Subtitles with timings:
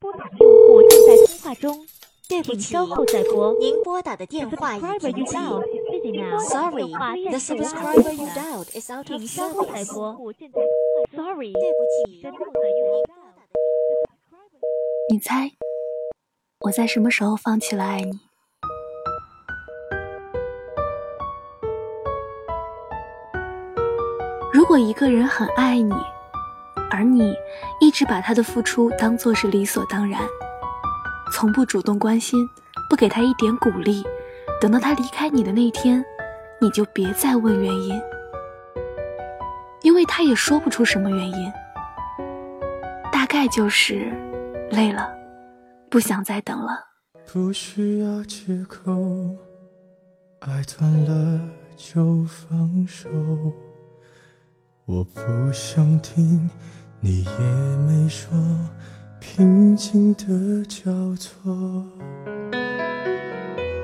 [0.00, 1.86] 拨打的用户正在通话中。
[2.28, 5.10] 对不起稍后再拨您拨打的电话已关机
[6.46, 6.92] sorry
[7.30, 9.82] the subscriber you dialed is out of service 话
[11.14, 12.22] 对不起。
[15.10, 15.52] 你猜
[16.60, 18.20] 我在什么时候放弃了爱你？
[24.52, 25.94] 如果一个人很爱你
[26.90, 27.34] 而你
[27.80, 30.20] 一直把他的付出当做是理所当然，
[31.32, 32.48] 从不主动关心，
[32.88, 34.02] 不给他一点鼓励，
[34.60, 36.04] 等到他离开你的那天，
[36.60, 38.00] 你就别再问原因，
[39.82, 41.52] 因为他也说不出什么原因，
[43.12, 44.10] 大概就是
[44.70, 45.10] 累了，
[45.90, 46.86] 不想再等了。
[47.30, 49.36] 不需要借口，
[50.40, 51.40] 爱断了
[51.76, 53.08] 就放手。
[54.88, 55.20] 我不
[55.52, 56.48] 想听，
[57.00, 58.30] 你也没说，
[59.20, 61.54] 平静的交错。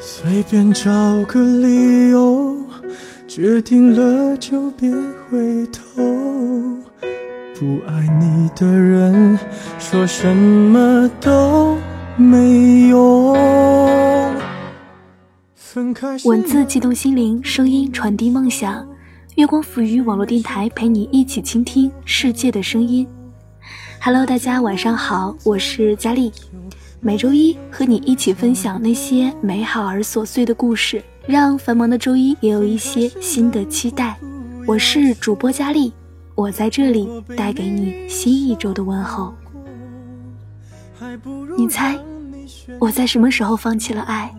[0.00, 0.90] 随便找
[1.26, 2.56] 个理由，
[3.28, 4.90] 决定了就别
[5.28, 5.82] 回头。
[7.54, 9.38] 不爱你的人，
[9.78, 11.76] 说什么都
[12.16, 13.36] 没用。
[15.54, 18.95] 分开文字悸动心灵，声音传递梦想。
[19.36, 23.06] 月光浮语网络电台陪你一起倾听世界的声音。
[24.00, 26.32] Hello，大家晚上好，我是佳丽。
[27.00, 34.18] 每周一和你一起分享那些美好而琐碎的故事，让繁忙的周一也有一些新的期待。
[34.66, 35.92] 我是主播佳丽，
[36.34, 37.06] 我在这里
[37.36, 39.34] 带给你新一周的问候。
[41.58, 42.00] 你猜，
[42.80, 44.34] 我在什么时候放弃了爱？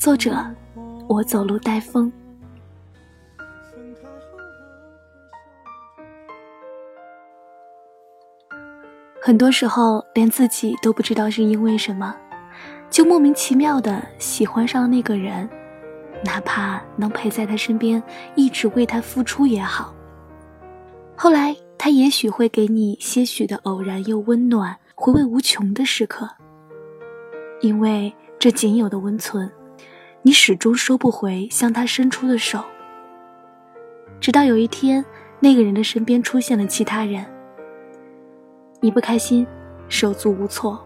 [0.00, 0.44] 作者：
[1.06, 2.12] 我走路带风。
[9.30, 12.12] 很多时候，连自己都不知道是因为什么，
[12.90, 15.48] 就莫名其妙的喜欢上那个人，
[16.24, 18.02] 哪怕能陪在他身边，
[18.34, 19.94] 一直为他付出也好。
[21.14, 26.28] 后来，他也许会给你些许的偶然又温暖，回味无穷的时刻。
[27.60, 29.48] 因为这仅有的温存，
[30.22, 32.64] 你始终收不回向他伸出的手。
[34.20, 35.04] 直到有一天，
[35.38, 37.24] 那个人的身边出现了其他人。
[38.80, 39.46] 你不开心，
[39.88, 40.82] 手足无措，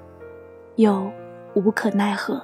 [0.77, 1.11] 又
[1.55, 2.43] 无可奈何，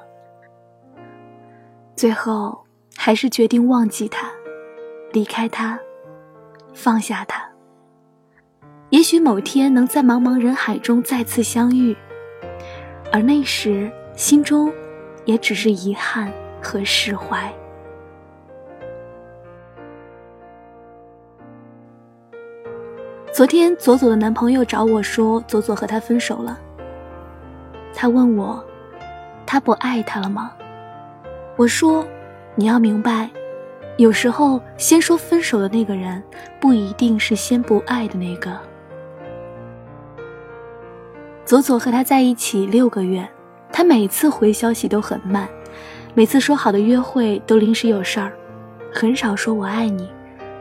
[1.97, 2.65] 最后
[2.97, 4.31] 还是决定忘记他，
[5.13, 5.79] 离开他，
[6.73, 7.49] 放下他。
[8.91, 11.97] 也许某天能在茫茫人海中再次相遇，
[13.13, 14.73] 而那时心中
[15.25, 17.53] 也只是遗憾和释怀。
[23.41, 26.59] 昨天，左左的男朋友找我说，左左和他分手了。
[27.95, 28.63] 他问我，
[29.47, 30.53] 他不爱他了吗？
[31.57, 32.07] 我说，
[32.55, 33.31] 你要明白，
[33.97, 36.23] 有时候先说分手的那个人，
[36.61, 38.55] 不一定是先不爱的那个。
[41.47, 43.27] 左左和他在一起六个月，
[43.73, 45.49] 他每次回消息都很慢，
[46.13, 48.35] 每次说好的约会都临时有事儿，
[48.93, 50.11] 很少说我爱你，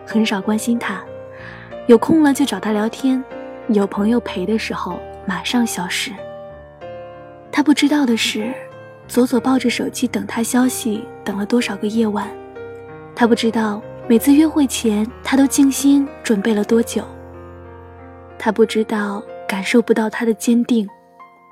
[0.08, 1.04] 很少关心他。
[1.90, 3.24] 有空了就找他聊天，
[3.70, 6.12] 有朋友陪的时候马上消失。
[7.52, 8.54] 他不知道的是，
[9.08, 12.30] 左左抱着手机等他消息，等了多少个夜晚。
[13.16, 17.04] 他不知道每次约会前他都精心准备了多久。
[18.38, 20.88] 他不知道感受不到他的坚定，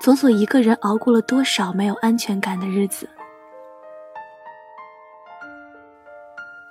[0.00, 3.08] 左左一个人熬过了多少没有安全感的日子。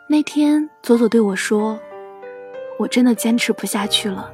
[0.08, 1.78] 那天，左左对我说。
[2.78, 4.32] 我真的坚持不下去了，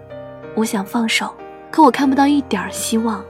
[0.53, 1.33] 我想放手，
[1.71, 3.23] 可我看不到一点希望。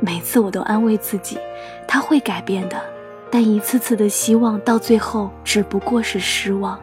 [0.00, 1.38] 每次我都安慰自己，
[1.86, 2.76] 他会改变的，
[3.30, 6.76] 但一次次的希望到最后只不过是失望。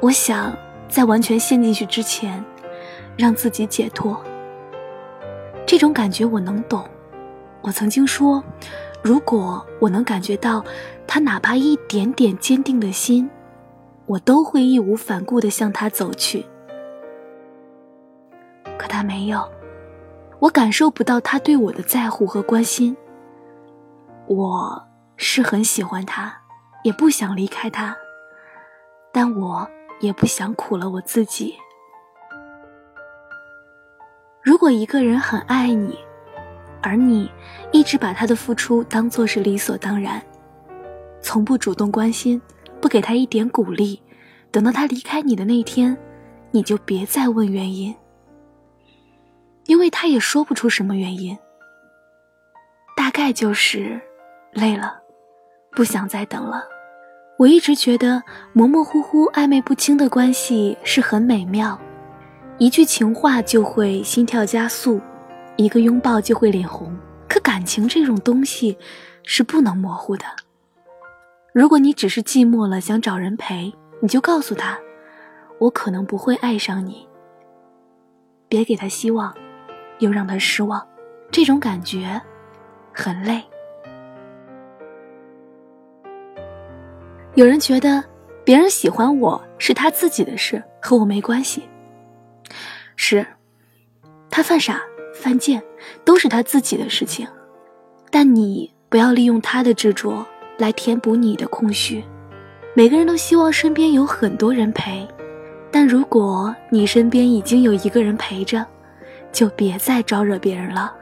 [0.00, 0.56] 我想
[0.88, 2.44] 在完全陷进去之前，
[3.16, 4.22] 让自己解脱。
[5.66, 6.88] 这种感觉我能懂。
[7.60, 8.40] 我曾经说，
[9.02, 10.64] 如果我能感觉到
[11.08, 13.28] 他哪怕一点点坚定的心。
[14.06, 16.46] 我都会义无反顾地向他走去，
[18.78, 19.50] 可他没有，
[20.38, 22.96] 我感受不到他对我的在乎和关心。
[24.28, 24.86] 我
[25.16, 26.32] 是很喜欢他，
[26.84, 27.96] 也不想离开他，
[29.12, 29.68] 但我
[30.00, 31.56] 也不想苦了我自己。
[34.40, 35.98] 如果一个人很爱你，
[36.80, 37.28] 而你
[37.72, 40.22] 一直把他的付出当做是理所当然，
[41.20, 42.40] 从不主动关心。
[42.86, 44.00] 不给他一点鼓励，
[44.52, 45.98] 等到他离开你的那天，
[46.52, 47.92] 你就别再问原因，
[49.64, 51.36] 因为他也说不出什么原因。
[52.96, 54.00] 大概就是
[54.52, 55.00] 累了，
[55.72, 56.62] 不想再等了。
[57.40, 58.22] 我一直觉得
[58.52, 61.76] 模模糊糊、暧昧不清的关系是很美妙，
[62.56, 65.00] 一句情话就会心跳加速，
[65.56, 66.96] 一个拥抱就会脸红。
[67.28, 68.78] 可感情这种东西
[69.24, 70.24] 是不能模糊的。
[71.56, 74.78] 如果你只是寂寞了，想找人陪，你就告诉他，
[75.58, 77.08] 我可能不会爱上你。
[78.46, 79.34] 别给他希望，
[80.00, 80.86] 又让他失望，
[81.30, 82.20] 这种感觉
[82.92, 83.42] 很累。
[87.36, 88.04] 有人觉得
[88.44, 91.66] 别人喜欢我是他自己的事，和我没关系。
[92.96, 93.26] 是，
[94.28, 94.82] 他犯傻、
[95.14, 95.62] 犯贱
[96.04, 97.26] 都是他自己的事情，
[98.10, 100.22] 但你不要利用他的执着
[100.58, 102.02] 来填补你的空虚。
[102.74, 105.06] 每个人都希望身边有很多人陪，
[105.70, 108.64] 但如果你身边已经有一个人陪着，
[109.32, 110.92] 就别再招惹别人了，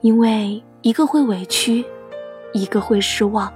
[0.00, 1.84] 因为一个会委屈，
[2.52, 3.52] 一个会失望。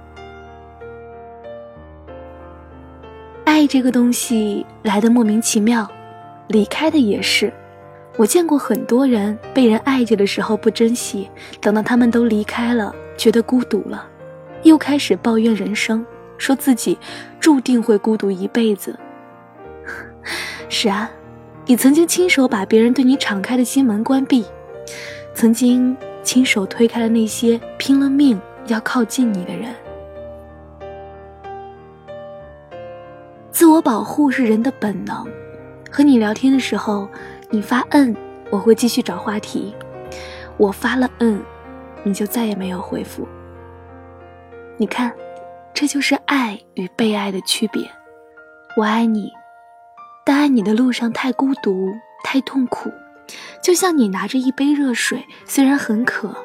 [3.45, 5.87] 爱这个东西来的莫名其妙，
[6.47, 7.53] 离开的也是。
[8.17, 11.29] 我见过很多人被人爱着的时候不珍惜，
[11.61, 14.07] 等到他们都离开了，觉得孤独了，
[14.63, 16.05] 又开始抱怨人生，
[16.37, 16.97] 说自己
[17.39, 18.97] 注定会孤独一辈子。
[20.69, 21.09] 是啊，
[21.65, 24.45] 你曾经亲手把别人对你敞开的心门关闭，
[25.33, 29.73] 曾经亲手推开了那些拼了命要靠近你的人。
[33.51, 35.27] 自我保护是人的本能。
[35.91, 37.07] 和你聊天的时候，
[37.51, 38.15] 你发嗯，
[38.49, 39.75] 我会继续找话题；
[40.57, 41.39] 我发了嗯，
[42.01, 43.27] 你就再也没有回复。
[44.77, 45.13] 你看，
[45.73, 47.87] 这就是爱与被爱的区别。
[48.75, 49.31] 我爱你，
[50.25, 51.93] 但爱你的路上太孤独、
[52.23, 52.91] 太痛苦，
[53.61, 56.35] 就像你拿着一杯热水，虽然很渴，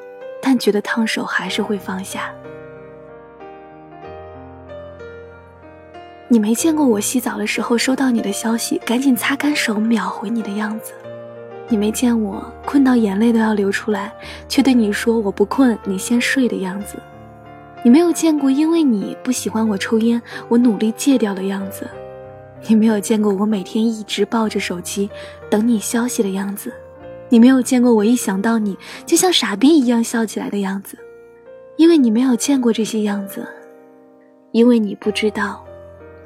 [0.42, 2.30] 但觉得烫手还是会放下。
[6.28, 10.92] 你没见过我洗澡的时候收到你的消息，赶紧擦干手秒回你的样子；
[11.66, 14.12] 你没见我困到眼泪都要流出来，
[14.46, 16.98] 却对你说我不困，你先睡的样子；
[17.84, 21.84] 你没有见过因为你不喜欢我抽烟，我努力戒掉的样子；
[22.68, 25.08] 你没有见过我每天一直抱着手机
[25.50, 26.70] 等你消息的样子；
[27.28, 28.76] 你没有见过我一想到你
[29.06, 30.98] 就像傻逼一样笑起来的样子，
[31.76, 33.46] 因为你没有见过这些样子，
[34.52, 35.64] 因为你不知道。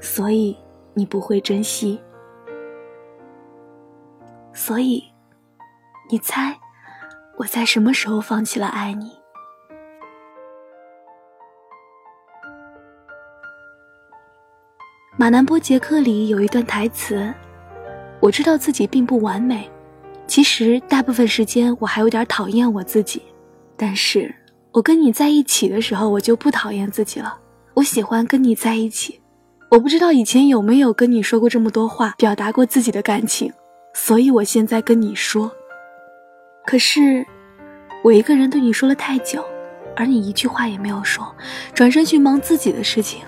[0.05, 0.57] 所以
[0.95, 2.01] 你不会珍惜，
[4.53, 5.01] 所以
[6.11, 6.59] 你猜
[7.39, 9.22] 我在什么时候放弃了爱你？
[15.19, 17.33] 马南波杰克里有一段台词
[18.19, 19.71] ：“我知道自己并不完美，
[20.27, 23.21] 其实大部分时间我还有点讨厌我自己，
[23.77, 24.35] 但是
[24.73, 27.39] 我跟你在一起的时候，我就不讨厌自己了。
[27.75, 29.21] 我喜欢跟你在一起。”
[29.71, 33.53] 我不知道以前有没有跟你说过这么多话，表达过自己的感情，
[33.95, 35.51] 所以我现在跟你说。
[36.67, 37.27] 可是，
[38.03, 39.45] 我一个人对你说了太久，
[39.95, 41.35] 而你一句话也没有说，
[41.75, 43.23] 转身去忙自己的事情。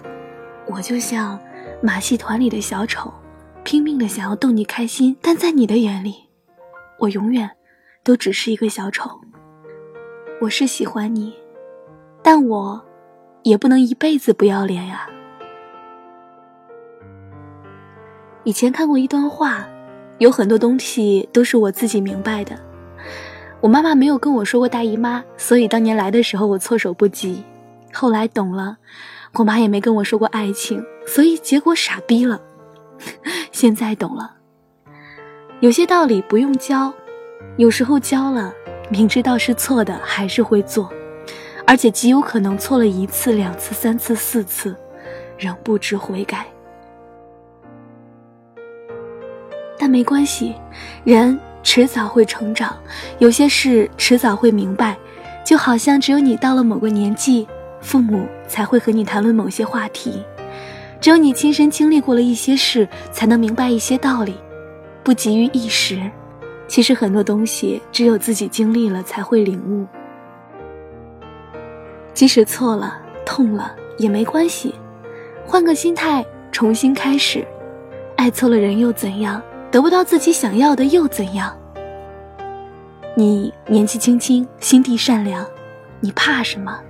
[0.66, 1.38] 我就像
[1.84, 3.12] 马戏团里的小丑，
[3.62, 6.14] 拼命的想要逗你开心，但在你的眼里，
[6.98, 7.50] 我永远
[8.02, 9.10] 都只是一个小丑。
[10.40, 11.34] 我是喜欢你，
[12.22, 12.82] 但我
[13.42, 15.06] 也不能一辈子不要脸呀。
[18.44, 19.68] 以前看过一段话，
[20.16, 22.58] 有很多东西都是我自己明白的。
[23.60, 27.44] 我妈妈没有跟我说过大姨妈，所以当年来的时候我措手不及。
[27.92, 28.78] 后来懂了，
[29.34, 32.40] 我妈也没跟我说过爱情，所以结果傻逼了。
[33.52, 34.36] 现在懂了，
[35.60, 36.92] 有些道理不用教，
[37.56, 38.52] 有时候教了，
[38.88, 40.90] 明知道是错的还是会做，
[41.66, 44.76] 而且极有可能错了一次、两次、三次、四次，
[45.38, 46.46] 仍不知悔改。
[49.76, 50.54] 但没关系，
[51.04, 52.76] 人迟早会成长，
[53.18, 54.96] 有些事迟早会明白，
[55.44, 57.46] 就好像只有你到了某个年纪，
[57.80, 60.24] 父母才会和你谈论某些话题，
[61.04, 64.34] 只有你亲身经历过了一些事，才能明白一些道理，
[65.02, 66.00] 不急于一时。
[66.66, 69.86] 其实很多东西只有自己经历了才会领悟，
[72.14, 72.96] 即使错了、
[73.26, 74.74] 痛了也没关系，
[75.44, 77.46] 换个心态重新开始，
[78.16, 79.42] 爱错了人又怎样？
[79.70, 81.54] 得不到自己想要的又怎样？
[83.14, 85.46] 你年纪轻轻，心地善良，
[86.00, 86.80] 你怕什么？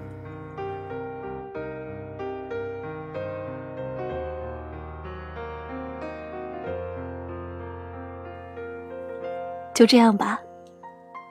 [9.75, 10.41] 就这样吧，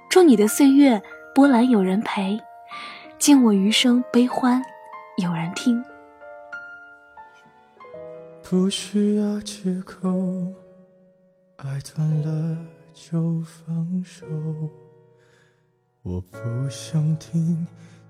[0.09, 1.01] 祝你的岁月
[1.33, 2.37] 波澜有人陪，
[3.17, 4.61] 敬我余生悲欢
[5.17, 5.81] 有人听。
[8.41, 10.09] 不需要借口，
[11.55, 12.57] 爱断了
[12.93, 14.25] 就放手。
[16.01, 16.37] 我不
[16.69, 17.65] 想听，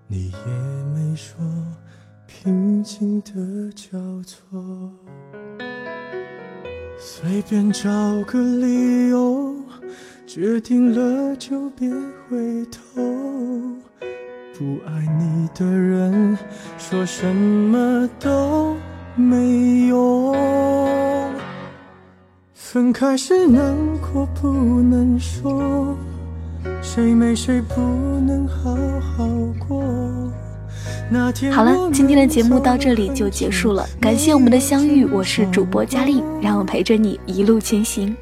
[0.08, 1.38] 你也没说，
[2.26, 4.60] 平静的交错。
[6.98, 7.90] 随便找
[8.26, 9.56] 个理由，
[10.26, 11.90] 决定了就别
[12.28, 13.02] 回头。
[14.58, 16.38] 不爱你的人，
[16.78, 18.76] 说什么都。
[19.16, 20.36] 没用
[22.52, 24.48] 分开时难过不
[24.82, 25.96] 能说，
[26.82, 27.80] 谁没谁不
[28.26, 29.30] 能好好
[29.68, 29.84] 过。
[31.52, 38.18] 好了，今天的节目到这里就结束了，感谢我们的相遇，我是主播佳丽，让我陪着你一路前行。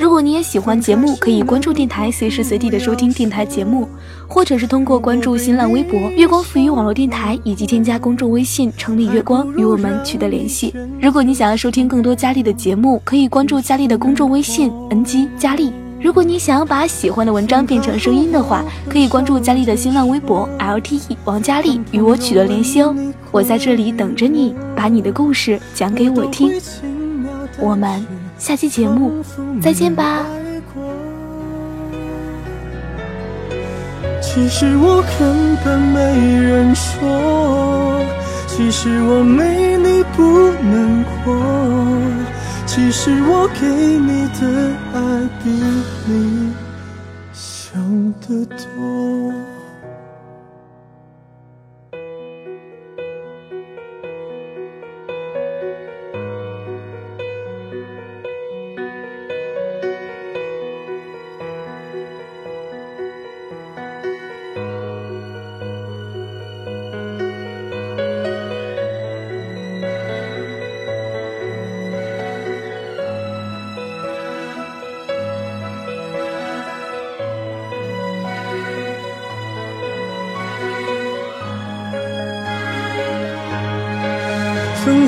[0.00, 3.86] 如果你也喜欢节目，可以关注电台，随时随地的收听电台节目，
[4.26, 10.74] 或者是通过关注新浪微博“月光赋予网络电台”，以及添加公众微信“城里月光”与我们取得联系。
[11.02, 15.70] 如果你想要收听更多佳丽的节目，可以关注佳丽的公众微信 “ng 佳丽”。
[16.00, 22.96] 如果你想要把喜欢的文章变成声音的话，可以关注佳丽的新浪微博 “lte 王佳丽”与我取得联系哦。
[23.30, 26.50] 我在这里等着你，把你的故事讲给我听。
[27.60, 28.19] 我们。
[28.40, 29.22] 下期节目
[29.60, 30.24] 再见吧。
[34.22, 36.00] 其实我根本没
[36.40, 38.02] 人说，
[38.48, 41.36] 其实我没你不能活，
[42.66, 44.98] 其实我给你的爱
[45.44, 45.50] 比
[46.06, 46.54] 你
[47.34, 47.78] 想
[48.22, 48.59] 的多。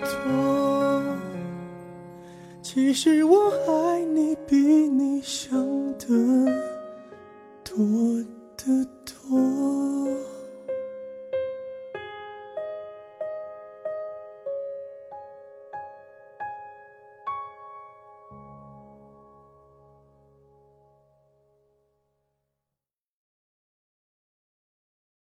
[0.00, 1.02] 多
[2.62, 5.56] 其实我爱你比你想
[5.98, 6.06] 的
[7.64, 7.76] 多
[8.56, 10.15] 得多。